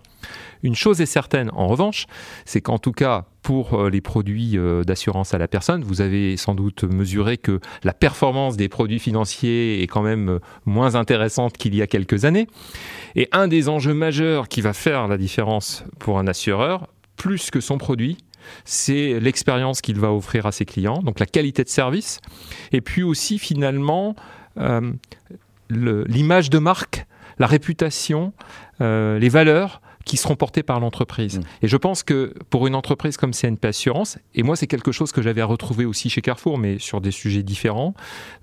Une 0.62 0.76
chose 0.76 1.00
est 1.00 1.07
certaine, 1.07 1.50
en 1.55 1.66
revanche, 1.66 2.07
c'est 2.45 2.61
qu'en 2.61 2.78
tout 2.78 2.93
cas, 2.93 3.25
pour 3.47 3.75
euh, 3.75 3.91
les 3.91 4.00
produits 4.00 4.59
euh, 4.59 4.83
d'assurance 4.83 5.33
à 5.33 5.38
la 5.38 5.47
personne, 5.47 5.85
vous 5.85 6.00
avez 6.00 6.37
sans 6.37 6.57
doute 6.57 6.83
mesuré 6.83 7.38
que 7.38 7.61
la 7.85 7.93
performance 7.93 8.57
des 8.57 8.69
produits 8.69 8.99
financiers 8.99 9.85
est 9.85 9.87
quand 9.87 10.03
même 10.03 10.29
euh, 10.29 10.38
moins 10.65 10.97
intéressante 10.97 11.57
qu'il 11.57 11.73
y 11.76 11.81
a 11.81 11.87
quelques 11.87 12.25
années. 12.25 12.49
Et 13.15 13.29
un 13.31 13.47
des 13.47 13.69
enjeux 13.69 13.95
majeurs 13.95 14.49
qui 14.49 14.62
va 14.62 14.73
faire 14.73 15.07
la 15.07 15.17
différence 15.17 15.85
pour 16.00 16.19
un 16.19 16.26
assureur, 16.26 16.88
plus 17.17 17.53
que 17.53 17.61
son 17.61 17.79
produit, 17.79 18.17
c'est 18.65 19.21
l'expérience 19.21 19.81
qu'il 19.81 20.00
va 20.00 20.12
offrir 20.12 20.47
à 20.47 20.50
ses 20.50 20.65
clients, 20.65 20.99
donc 20.99 21.21
la 21.21 21.26
qualité 21.26 21.62
de 21.62 21.69
service, 21.69 22.19
et 22.73 22.81
puis 22.81 23.05
aussi 23.05 23.38
finalement 23.38 24.17
l'image 25.71 26.50
de 26.50 26.59
marque, 26.59 27.07
la 27.38 27.47
réputation, 27.47 28.33
les 28.81 29.29
valeurs 29.29 29.81
qui 30.07 30.17
seront 30.17 30.37
portés 30.37 30.63
par 30.63 30.81
l'entreprise. 30.81 31.39
Mmh. 31.39 31.43
Et 31.63 31.69
je 31.69 31.77
pense 31.77 32.03
que 32.03 32.33
pour 32.49 32.67
une 32.67 32.75
entreprise 32.75 33.19
comme 33.19 33.33
CNP 33.33 33.69
Assurance, 33.69 34.19
et 34.35 34.43
moi 34.43 34.57
c'est 34.57 34.69
quelque 34.69 34.93
chose 34.93 35.13
que 35.13 35.21
j'avais 35.21 35.43
retrouvé 35.43 35.85
aussi 35.85 36.09
chez 36.09 36.23
Carrefour, 36.23 36.57
mais 36.57 36.79
sur 36.79 37.03
des 37.03 37.11
sujets 37.11 37.43
différents, 37.43 37.93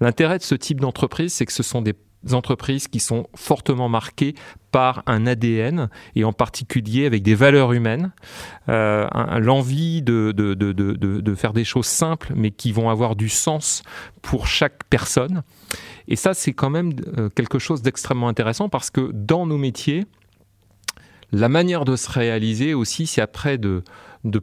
l'intérêt 0.02 0.38
de 0.38 0.44
ce 0.44 0.54
type 0.54 0.80
d'entreprise, 0.80 1.34
c'est 1.34 1.48
que 1.48 1.54
ce 1.54 1.64
sont 1.64 1.82
des 1.82 1.96
entreprises 2.32 2.88
qui 2.88 3.00
sont 3.00 3.28
fortement 3.36 3.90
marquées 3.90 4.36
par 4.72 5.04
un 5.06 5.26
ADN 5.26 5.90
et 6.16 6.24
en 6.24 6.34
particulier 6.34 7.06
avec 7.06 7.22
des 7.22 7.36
valeurs 7.36 7.74
humaines, 7.74 8.12
euh, 8.70 9.08
l'envie 9.40 10.02
de, 10.02 10.34
de, 10.36 10.54
de, 10.54 10.74
de, 10.74 11.36
faire 11.36 11.54
des 11.54 11.64
choses 11.64 11.86
simples 11.86 12.34
mais 12.36 12.52
qui 12.52 12.72
vont 12.72 12.90
avoir 12.90 13.16
du 13.16 13.30
sens 13.30 13.84
pour 14.22 14.48
chaque 14.48 14.84
personne. 14.90 15.44
Et 16.08 16.16
ça, 16.16 16.34
c'est 16.34 16.54
quand 16.54 16.70
même 16.70 16.94
euh, 17.18 17.30
quelque 17.30 17.60
chose 17.60 17.82
d'extrêmement 17.82 18.28
intéressant 18.28 18.70
parce 18.70 18.90
que 18.90 19.12
dans 19.14 19.46
nos 19.46 19.58
métiers, 19.58 20.06
la 21.34 21.50
manière 21.50 21.84
de 21.84 21.96
se 21.96 22.10
réaliser 22.10 22.76
aussi, 22.76 23.08
c'est 23.08 23.22
après 23.22 23.58
de, 23.58 23.82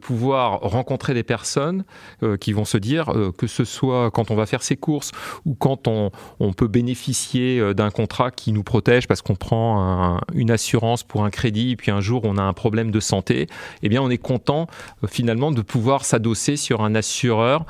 pouvoir 0.01 0.59
rencontrer 0.59 1.13
des 1.13 1.23
personnes 1.23 1.85
euh, 2.21 2.37
qui 2.37 2.53
vont 2.53 2.65
se 2.65 2.77
dire 2.77 3.09
euh, 3.09 3.31
que 3.31 3.47
ce 3.47 3.63
soit 3.63 4.11
quand 4.11 4.29
on 4.29 4.35
va 4.35 4.45
faire 4.45 4.61
ses 4.61 4.75
courses 4.75 5.11
ou 5.45 5.55
quand 5.55 5.87
on, 5.87 6.11
peut 6.53 6.67
bénéficier 6.67 7.59
euh, 7.59 7.73
d'un 7.73 7.89
contrat 7.89 8.29
qui 8.29 8.51
nous 8.51 8.61
protège 8.61 9.07
parce 9.07 9.21
qu'on 9.21 9.35
prend 9.35 10.19
une 10.33 10.51
assurance 10.51 11.03
pour 11.03 11.23
un 11.23 11.29
crédit 11.29 11.71
et 11.71 11.75
puis 11.77 11.91
un 11.91 12.01
jour 12.01 12.21
on 12.25 12.37
a 12.37 12.43
un 12.43 12.53
problème 12.53 12.91
de 12.91 12.99
santé, 12.99 13.47
eh 13.81 13.89
bien 13.89 14.01
on 14.01 14.09
est 14.09 14.17
content 14.17 14.67
finalement 15.07 15.51
de 15.51 15.61
pouvoir 15.61 16.03
s'adosser 16.03 16.57
sur 16.57 16.81
un 16.81 16.93
assureur 16.93 17.65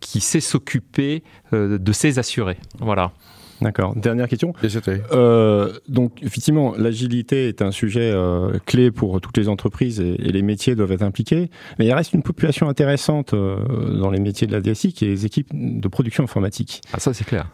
qui 0.00 0.20
sait 0.20 0.40
s'occuper 0.40 1.22
de 1.52 1.92
ses 1.92 2.18
assurés. 2.18 2.58
Voilà. 2.80 3.12
D'accord. 3.60 3.94
Dernière 3.96 4.28
question. 4.28 4.52
Euh, 5.12 5.72
donc, 5.88 6.22
effectivement, 6.22 6.74
l'agilité 6.76 7.48
est 7.48 7.62
un 7.62 7.70
sujet 7.70 8.10
euh, 8.12 8.58
clé 8.66 8.90
pour 8.90 9.20
toutes 9.20 9.36
les 9.36 9.48
entreprises 9.48 10.00
et, 10.00 10.16
les 10.16 10.42
métiers 10.42 10.74
doivent 10.74 10.92
être 10.92 11.02
impliqués. 11.02 11.50
Mais 11.78 11.86
il 11.86 11.92
reste 11.92 12.12
une 12.12 12.22
population 12.22 12.68
intéressante 12.68 13.34
euh, 13.34 13.98
dans 13.98 14.10
les 14.10 14.20
métiers 14.20 14.46
de 14.46 14.52
la 14.52 14.60
DSI 14.60 14.92
qui 14.92 15.04
est 15.04 15.08
les 15.08 15.26
équipes 15.26 15.48
de 15.52 15.88
production 15.88 16.24
informatique. 16.24 16.80
Ah, 16.92 17.00
ça, 17.00 17.12
c'est 17.12 17.24
clair. 17.24 17.46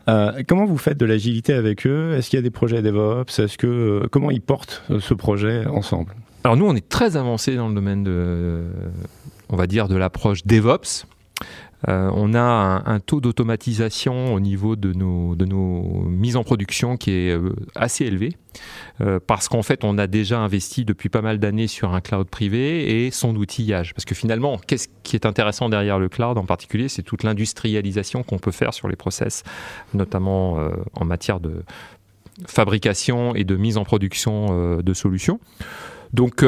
comment 0.46 0.66
vous 0.66 0.78
faites 0.78 0.98
de 0.98 1.06
l'agilité 1.06 1.52
avec 1.52 1.86
eux? 1.86 2.14
Est-ce 2.16 2.30
qu'il 2.30 2.36
y 2.36 2.40
a 2.40 2.42
des 2.42 2.50
projets 2.50 2.82
DevOps? 2.82 3.38
Est-ce 3.38 3.58
que 3.58 4.06
comment 4.10 4.30
ils 4.30 4.40
portent 4.40 4.84
ce 5.00 5.14
projet 5.14 5.66
ensemble? 5.66 6.14
Alors 6.44 6.56
nous, 6.56 6.66
on 6.66 6.76
est 6.76 6.88
très 6.88 7.16
avancé 7.16 7.56
dans 7.56 7.68
le 7.68 7.74
domaine 7.74 8.04
de, 8.04 8.62
on 9.48 9.56
va 9.56 9.66
dire, 9.66 9.88
de 9.88 9.96
l'approche 9.96 10.46
DevOps. 10.46 11.06
Euh, 11.88 12.10
on 12.14 12.34
a 12.34 12.40
un, 12.84 13.00
taux 13.00 13.20
d'automatisation 13.20 14.34
au 14.34 14.40
niveau 14.40 14.76
de 14.76 14.92
nos, 14.92 15.36
mises 16.08 16.36
en 16.36 16.42
production 16.42 16.96
qui 16.96 17.12
est 17.12 17.30
euh, 17.30 17.54
assez 17.74 18.04
élevé. 18.04 18.36
Euh, 19.00 19.20
parce 19.24 19.48
qu'en 19.48 19.62
fait, 19.62 19.84
on 19.84 19.98
a 19.98 20.06
déjà 20.06 20.40
investi 20.40 20.84
depuis 20.84 21.08
pas 21.08 21.20
mal 21.22 21.38
d'années 21.38 21.66
sur 21.66 21.94
un 21.94 22.00
cloud 22.00 22.28
privé 22.28 23.04
et 23.04 23.10
son 23.10 23.36
outillage. 23.36 23.94
Parce 23.94 24.04
que 24.04 24.14
finalement, 24.14 24.58
qu'est-ce 24.66 24.88
qui 25.02 25.14
est 25.14 25.26
intéressant 25.26 25.68
derrière 25.68 25.98
le 25.98 26.08
cloud 26.08 26.38
en 26.38 26.44
particulier 26.44 26.88
C'est 26.88 27.02
toute 27.02 27.22
l'industrialisation 27.22 28.22
qu'on 28.22 28.38
peut 28.38 28.50
faire 28.52 28.74
sur 28.74 28.88
les 28.88 28.96
process, 28.96 29.44
notamment 29.94 30.58
en 30.94 31.04
matière 31.04 31.38
de 31.38 31.62
fabrication 32.46 33.34
et 33.34 33.44
de 33.44 33.56
mise 33.56 33.76
en 33.76 33.84
production 33.84 34.78
de 34.78 34.94
solutions. 34.94 35.38
Donc, 36.14 36.44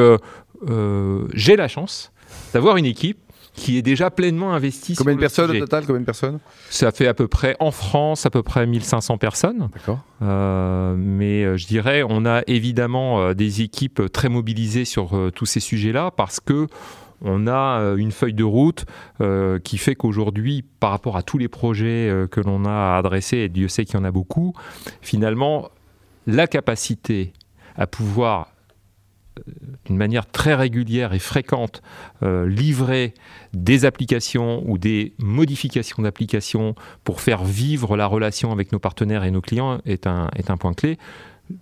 j'ai 1.33 1.55
la 1.55 1.67
chance 1.67 2.11
d'avoir 2.53 2.77
une 2.77 2.85
équipe 2.85 3.19
qui 3.53 3.77
est 3.77 3.81
déjà 3.81 4.09
pleinement 4.09 4.53
investi. 4.53 4.95
Combien 4.95 5.15
de 5.15 5.19
personnes 5.19 5.51
au 5.51 5.59
total 5.59 5.85
Combien 5.85 6.01
de 6.01 6.05
personnes 6.05 6.39
Ça 6.69 6.91
fait 6.91 7.07
à 7.07 7.13
peu 7.13 7.27
près, 7.27 7.55
en 7.59 7.71
France, 7.71 8.25
à 8.25 8.29
peu 8.29 8.43
près 8.43 8.65
1500 8.65 9.17
personnes. 9.17 9.69
D'accord. 9.73 9.99
Euh, 10.21 10.95
mais 10.97 11.43
euh, 11.43 11.57
je 11.57 11.67
dirais, 11.67 12.03
on 12.07 12.25
a 12.25 12.41
évidemment 12.47 13.21
euh, 13.21 13.33
des 13.33 13.61
équipes 13.61 14.11
très 14.11 14.29
mobilisées 14.29 14.85
sur 14.85 15.31
tous 15.33 15.45
ces 15.45 15.59
sujets-là 15.59 16.11
parce 16.11 16.39
que 16.39 16.67
on 17.21 17.47
a 17.47 17.95
une 17.97 18.13
feuille 18.13 18.33
de 18.33 18.45
route 18.45 18.85
qui 19.65 19.77
fait 19.77 19.95
qu'aujourd'hui, 19.95 20.63
par 20.79 20.91
rapport 20.91 21.17
à 21.17 21.21
tous 21.21 21.37
les 21.37 21.49
projets 21.49 22.09
que 22.31 22.39
l'on 22.39 22.63
a 22.63 22.95
adressés, 22.97 23.39
et 23.39 23.49
Dieu 23.49 23.67
sait 23.67 23.83
qu'il 23.83 23.95
y 23.95 23.97
en 23.99 24.05
a 24.05 24.11
beaucoup, 24.11 24.53
finalement, 25.01 25.69
la 26.27 26.47
capacité 26.47 27.33
à 27.75 27.87
pouvoir 27.87 28.53
d'une 29.85 29.97
manière 29.97 30.25
très 30.25 30.55
régulière 30.55 31.13
et 31.13 31.19
fréquente 31.19 31.81
euh, 32.23 32.47
livrer 32.47 33.13
des 33.53 33.85
applications 33.85 34.63
ou 34.65 34.77
des 34.77 35.13
modifications 35.17 36.03
d'applications 36.03 36.75
pour 37.03 37.21
faire 37.21 37.43
vivre 37.43 37.97
la 37.97 38.05
relation 38.05 38.51
avec 38.51 38.71
nos 38.71 38.79
partenaires 38.79 39.23
et 39.23 39.31
nos 39.31 39.41
clients 39.41 39.79
est 39.85 40.07
un, 40.07 40.29
est 40.35 40.49
un 40.49 40.57
point 40.57 40.73
clé. 40.73 40.97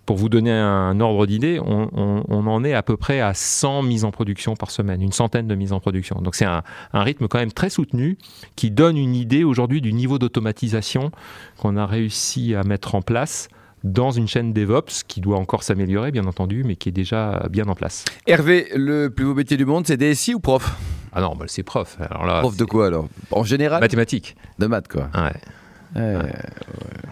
Pour 0.06 0.18
vous 0.18 0.28
donner 0.28 0.52
un 0.52 1.00
ordre 1.00 1.26
d'idée, 1.26 1.62
on, 1.62 2.28
en 2.30 2.64
est 2.66 2.74
à 2.74 2.84
peu 2.84 2.98
près 2.98 3.22
à 3.22 3.34
100 3.34 3.84
mises 3.84 4.04
en 4.04 4.12
production 4.12 4.58
par 4.58 4.70
semaine, 4.70 5.02
une 5.02 5.14
centaine 5.14 5.48
de 5.48 5.56
mises 5.56 5.72
en 5.72 5.80
production. 5.80 6.20
Donc 6.22 6.36
c'est 6.36 6.44
un 6.44 6.64
rythme 6.92 7.30
quand 7.30 7.40
même 7.40 7.54
très 7.54 7.70
soutenu 7.70 8.18
qui 8.58 8.70
donne 8.70 8.98
une 8.98 9.16
idée 9.16 9.46
aujourd'hui 9.46 9.80
du 9.80 9.94
niveau 9.94 10.20
d'automatisation 10.20 11.12
qu'on 11.58 11.78
a 11.78 11.86
réussi 11.86 12.54
à 12.54 12.64
mettre 12.64 12.96
en 12.96 13.02
place 13.02 13.48
dans 13.88 14.12
une 14.12 14.28
chaîne 14.28 14.54
DevOps 14.54 15.04
qui 15.08 15.22
doit 15.22 15.38
encore 15.38 15.64
s'améliorer, 15.64 16.12
bien 16.12 16.26
entendu, 16.26 16.64
mais 16.64 16.76
qui 16.76 16.90
est 16.90 16.94
déjà 16.94 17.48
bien 17.50 17.66
en 17.68 17.76
place. 17.76 18.06
Hervé, 18.28 18.68
le 18.76 19.10
plus 19.10 19.26
beau 19.26 19.34
métier 19.34 19.58
du 19.58 19.66
monde, 19.66 19.88
c'est 19.88 19.98
DSI 19.98 20.36
ou 20.36 20.40
prof? 20.40 20.76
Ah 21.14 21.22
non, 21.22 21.36
bah, 21.36 21.46
c'est 21.48 21.64
prof. 21.64 21.98
Alors 22.00 22.26
là, 22.26 22.42
prof 22.42 22.58
de 22.58 22.66
quoi 22.66 22.88
alors? 22.88 23.08
En 23.32 23.44
général? 23.44 23.82
Mathématiques. 23.82 24.36
De 24.60 24.68
maths, 24.68 24.88
quoi. 24.88 25.10
Ouais. 25.16 26.22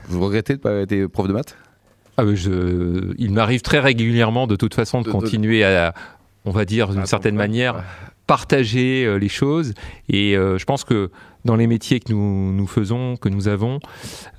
Vous 0.08 0.22
regrettez 0.22 0.54
de 0.54 0.60
ne 0.60 0.62
pas 0.62 0.70
avoir 0.70 0.84
été 0.84 1.08
prof 1.08 1.28
de 1.28 1.34
maths? 1.34 1.56
Ah, 2.18 2.24
je... 2.34 3.14
Il 3.18 3.32
m'arrive 3.32 3.62
très 3.62 3.80
régulièrement, 3.80 4.48
de 4.48 4.56
toute 4.56 4.74
façon, 4.74 5.02
de, 5.02 5.12
continuer 5.12 5.64
à, 5.64 5.94
on 6.46 6.52
va 6.52 6.66
dire, 6.66 6.90
d'une 6.90 7.06
certaine 7.06 7.36
manière, 7.36 7.84
partager 8.28 9.06
euh, 9.06 9.18
les 9.18 9.30
choses. 9.30 9.74
Et 10.08 10.38
euh, 10.38 10.58
je 10.58 10.66
pense 10.66 10.84
que 10.84 11.12
dans 11.46 11.56
les 11.56 11.68
métiers 11.68 12.00
que 12.00 12.12
nous, 12.12 12.52
nous 12.52 12.68
faisons, 12.68 13.16
que 13.16 13.30
nous 13.30 13.48
avons, 13.48 13.80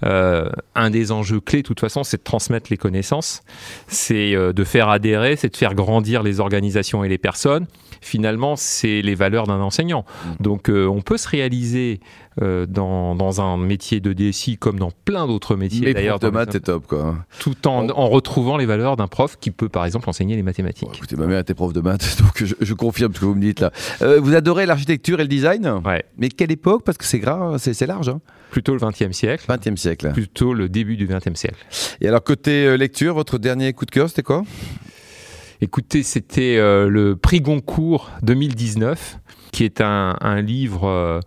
euh, 0.05 0.51
un 0.75 0.91
des 0.91 1.13
enjeux 1.13 1.41
clés, 1.41 1.63
de 1.63 1.67
toute 1.67 1.81
façon, 1.81 2.05
c'est 2.05 2.19
de 2.19 2.23
transmettre 2.23 2.67
les 2.71 2.77
connaissances, 2.77 3.43
c'est 3.87 4.35
euh, 4.35 4.53
de 4.53 4.65
faire 4.65 4.89
adhérer, 4.89 5.37
c'est 5.37 5.51
de 5.51 5.57
faire 5.57 5.75
grandir 5.75 6.23
les 6.23 6.41
organisations 6.41 7.05
et 7.05 7.09
les 7.09 7.19
personnes. 7.19 7.67
Finalement, 8.03 8.57
c'est 8.57 9.01
les 9.03 9.15
valeurs 9.15 9.47
d'un 9.47 9.61
enseignant. 9.61 10.05
Mmh. 10.05 10.43
Donc, 10.43 10.69
euh, 10.69 10.87
on 10.87 11.01
peut 11.01 11.17
se 11.17 11.29
réaliser 11.29 12.01
euh, 12.43 12.67
dans, 12.67 13.15
dans, 13.15 13.41
un 13.41 13.57
métier 13.57 14.01
de 14.01 14.13
DSI 14.13 14.57
comme 14.57 14.79
dans 14.79 14.91
plein 15.05 15.27
d'autres 15.27 15.57
métiers. 15.57 15.95
D'ailleurs, 15.95 16.19
de 16.19 16.29
maths, 16.29 16.51
c'est 16.53 16.65
top, 16.65 16.87
quoi. 16.87 17.17
Tout 17.39 17.67
en, 17.67 17.89
en 17.89 18.09
retrouvant 18.09 18.57
les 18.57 18.67
valeurs 18.67 18.97
d'un 18.97 19.09
prof 19.09 19.37
qui 19.41 19.51
peut, 19.51 19.69
par 19.69 19.85
exemple, 19.85 20.09
enseigner 20.09 20.37
les 20.37 20.43
mathématiques. 20.43 20.89
écoutez, 20.95 21.17
ma 21.17 21.27
mère 21.27 21.41
était 21.41 21.55
prof 21.55 21.73
de 21.73 21.81
maths, 21.81 22.19
donc 22.21 22.45
je, 22.45 22.55
je 22.61 22.75
confirme 22.75 23.15
ce 23.15 23.21
que 23.21 23.25
vous 23.25 23.35
me 23.35 23.41
dites 23.41 23.61
là. 23.61 23.73
vous 24.01 24.35
adorez 24.35 24.67
l'architecture 24.67 25.21
et 25.21 25.23
le 25.23 25.29
design 25.29 25.67
Ouais. 25.85 26.05
Mais 26.17 26.29
quelle 26.29 26.53
époque? 26.53 26.83
Parce 26.85 26.99
que 26.99 27.05
c'est 27.05 27.19
grave, 27.19 27.59
c'est 27.59 27.87
large. 27.87 28.09
Hein. 28.09 28.21
Plutôt 28.51 28.73
le 28.73 28.81
20e 28.81 29.13
siècle. 29.13 29.45
20e 29.49 29.77
siècle. 29.77 30.11
Plutôt 30.13 30.55
le 30.55 30.69
début 30.69 30.97
du 30.97 31.07
20e 31.07 31.35
siècle. 31.35 31.65
Et 32.01 32.09
alors, 32.09 32.23
côté 32.23 32.67
euh, 32.67 32.77
lecture, 32.77 33.15
votre 33.15 33.39
dernier 33.39 33.73
coup 33.73 33.85
de 33.85 33.91
cœur, 33.91 34.09
c'était 34.09 34.23
quoi? 34.23 34.45
Écoutez, 35.61 36.03
c'était 36.03 36.57
euh, 36.59 36.89
le 36.89 37.17
prix 37.17 37.41
Goncourt 37.41 38.11
2019, 38.23 39.19
qui 39.53 39.65
est 39.65 39.81
un, 39.81 40.41
livre 40.41 40.85
euh, 40.85 41.21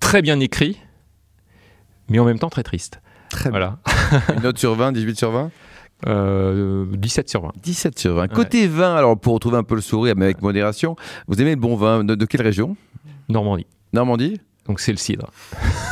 très 0.00 0.22
bien 0.22 0.40
écrit, 0.40 0.78
mais 2.08 2.18
en 2.18 2.24
même 2.24 2.38
temps 2.38 2.50
très 2.50 2.62
triste. 2.62 3.00
Très 3.30 3.50
voilà. 3.50 3.78
Une 4.36 4.42
note 4.42 4.58
sur 4.58 4.74
20, 4.74 4.92
18 4.92 5.16
sur 5.16 5.30
20 5.30 5.50
17 6.04 7.28
sur 7.28 7.42
20. 7.42 7.52
17 7.62 7.98
sur 7.98 8.14
20. 8.14 8.28
Côté 8.28 8.66
vin, 8.66 8.94
alors 8.94 9.18
pour 9.18 9.34
retrouver 9.34 9.58
un 9.58 9.62
peu 9.62 9.74
le 9.74 9.80
sourire, 9.80 10.14
mais 10.16 10.24
avec 10.24 10.42
modération, 10.42 10.96
vous 11.28 11.40
aimez 11.40 11.50
le 11.50 11.60
bon 11.60 11.76
vin 11.76 12.04
de, 12.04 12.24
quelle 12.24 12.42
région? 12.42 12.76
Normandie. 13.28 13.66
Normandie? 13.92 14.40
Donc 14.70 14.78
c'est 14.78 14.92
le 14.92 14.98
cidre. 14.98 15.32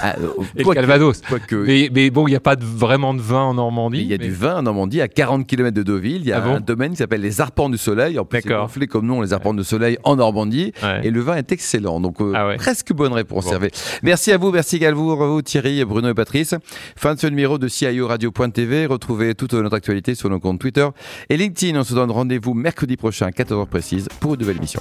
Ah, 0.05 0.15
euh, 0.21 0.29
Et 0.57 0.63
le 0.63 0.73
calvados. 0.73 1.21
Mais, 1.51 1.91
mais 1.93 2.11
bon, 2.11 2.29
il 2.29 2.31
n'y 2.31 2.37
a 2.37 2.41
pas 2.41 2.55
de- 2.55 2.65
vraiment 2.65 3.13
de 3.13 3.21
vin 3.21 3.43
en 3.43 3.55
Normandie. 3.55 4.03
Il 4.03 4.07
y 4.07 4.15
a 4.15 4.19
mais- 4.19 4.27
du 4.27 4.31
vin 4.33 4.59
en 4.59 4.63
Normandie, 4.63 5.01
à 5.01 5.09
40 5.09 5.49
km 5.49 5.75
de 5.77 5.83
Deauville. 5.83 6.21
Il 6.21 6.29
y 6.29 6.33
a 6.33 6.37
Ah 6.37 6.41
bon 6.43 6.55
un 6.55 6.61
domaine 6.61 6.93
qui 6.93 6.99
s'appelle 6.99 7.23
les 7.23 7.41
Arpents 7.41 7.69
du 7.69 7.77
Soleil. 7.77 8.21
En 8.21 8.25
plus, 8.25 8.41
c'est 8.41 8.49
gonflé 8.51 8.87
comme 8.87 9.05
nom, 9.05 9.21
les 9.21 9.33
Arpents 9.33 9.53
du 9.53 9.65
Soleil 9.65 9.99
en 10.05 10.15
Normandie. 10.15 10.73
Ouais. 10.81 11.01
Et 11.03 11.11
le 11.11 11.21
vin 11.23 11.35
est 11.35 11.51
excellent. 11.51 11.99
Donc, 11.99 12.21
euh, 12.21 12.33
Ah 12.37 12.47
ouais. 12.47 12.57
presque 12.57 12.93
bonne 12.93 13.13
réponse, 13.13 13.47
Bon. 13.47 13.51
Hervé. 13.53 13.73
Merci 14.05 14.31
à 14.31 14.39
vous, 14.39 14.53
merci 14.53 14.87
à 14.87 14.93
vous, 14.93 15.43
Thierry, 15.43 15.85
Bruno 15.85 16.09
et 16.09 16.15
Patrice. 16.15 16.55
Fin 16.95 17.15
de 17.17 17.19
ce 17.19 17.27
numéro 17.27 17.59
de 17.59 17.67
CIO 17.67 18.07
Radio.tv. 18.07 18.87
Retrouvez 18.87 19.35
toute 19.35 19.55
notre 19.55 19.75
actualité 19.75 20.15
sur 20.15 20.31
nos 20.31 20.39
comptes 20.39 20.61
Twitter 20.61 20.87
et 21.29 21.37
LinkedIn. 21.37 21.77
On 21.81 21.83
se 21.83 21.95
donne 21.95 22.13
rendez-vous 22.13 22.55
mercredi 22.55 22.97
prochain 22.97 23.27
à 23.27 23.31
14h 23.31 23.67
précise 23.67 24.09
pour 24.21 24.35
une 24.35 24.41
nouvelle 24.41 24.59
émission. 24.59 24.81